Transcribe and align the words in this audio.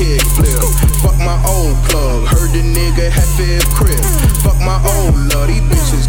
kick 0.00 0.24
flip. 0.32 0.64
Fuck 1.04 1.16
my 1.20 1.36
old 1.44 1.76
plug, 1.84 2.24
heard 2.32 2.50
the 2.56 2.64
nigga 2.64 3.12
had 3.12 3.28
fifth 3.36 3.68
crib. 3.76 4.00
Fuck 4.40 4.56
my 4.64 4.80
old 4.96 5.16
love, 5.28 5.48
these 5.48 5.60
bitches 5.68 5.99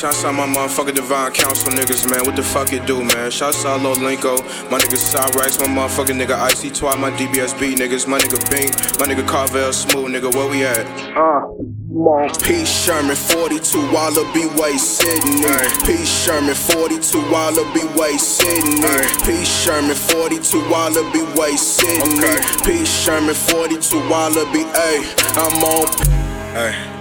shouts 0.00 0.24
out 0.24 0.34
my 0.34 0.46
motherfucking 0.46 0.94
divine 0.94 1.30
council 1.30 1.70
niggas, 1.72 2.08
man. 2.08 2.24
What 2.24 2.34
the 2.34 2.42
fuck 2.42 2.72
it 2.72 2.86
do, 2.86 3.04
man? 3.04 3.30
Shouts 3.30 3.66
out 3.66 3.82
Lil 3.82 3.96
Linko, 3.96 4.40
my 4.70 4.78
nigga 4.78 4.96
Cyrax, 4.96 5.60
my 5.60 5.66
motherfucking 5.66 6.16
nigga 6.16 6.40
Icy 6.40 6.70
Twat, 6.70 6.98
my 6.98 7.10
DBSB 7.10 7.74
niggas, 7.74 8.08
my 8.08 8.18
nigga 8.18 8.40
Bink, 8.50 8.72
my 8.98 9.04
nigga 9.04 9.28
Carvel 9.28 9.70
Smooth, 9.74 10.10
nigga, 10.14 10.34
where 10.34 10.48
we 10.48 10.64
at? 10.64 10.86
Uh. 11.14 11.44
P. 12.42 12.64
Sherman, 12.64 13.14
42 13.14 13.92
Wallaby 13.92 14.46
Way, 14.58 14.78
Sydney. 14.78 15.44
P. 15.84 16.02
Sherman, 16.06 16.54
42 16.54 17.18
Wallaby 17.30 17.84
Way, 17.98 18.16
Sydney. 18.16 18.80
P. 19.26 19.44
Sherman, 19.44 19.94
42 19.94 20.70
Wallaby 20.70 21.20
Way, 21.38 21.56
Sydney. 21.56 22.40
P. 22.64 22.86
Sherman, 22.86 23.34
42 23.34 23.98
Wallaby. 24.08 24.64
I'm 25.36 25.62
on. 25.62 25.88
Hey. 26.54 26.99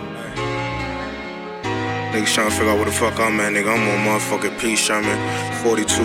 Niggas 2.12 2.34
tryna 2.34 2.52
figure 2.52 2.72
out 2.72 2.78
where 2.78 2.86
the 2.86 2.92
fuck 2.92 3.20
I'm 3.20 3.40
at, 3.40 3.54
nigga. 3.54 3.70
I'm 3.70 3.88
on 3.88 4.20
motherfucking 4.20 4.60
P. 4.60 4.76
Sherman, 4.76 5.18
42 5.64 6.04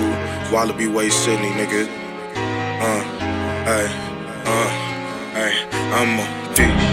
Wallaby 0.52 0.86
Way, 0.86 1.08
Sydney, 1.08 1.48
nigga. 1.48 1.88
Uh, 2.86 3.02
hey, 3.64 3.86
uh, 4.44 4.68
hey, 5.32 5.66
I'm 5.72 6.20
on 6.20 6.54
P. 6.54 6.83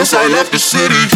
since 0.00 0.14
I 0.14 0.28
left 0.28 0.50
the 0.52 0.58
city, 0.58 1.09